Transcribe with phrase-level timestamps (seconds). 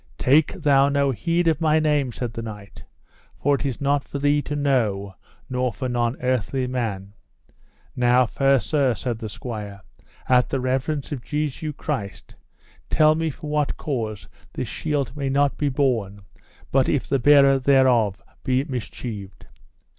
[0.17, 2.85] Take thou no heed of my name, said the knight,
[3.39, 5.13] for it is not for thee to know
[5.47, 7.13] nor for none earthly man.
[7.95, 9.81] Now, fair sir, said the squire,
[10.27, 12.35] at the reverence of Jesu Christ,
[12.89, 16.21] tell me for what cause this shield may not be borne
[16.71, 19.45] but if the bearer thereof be mischieved.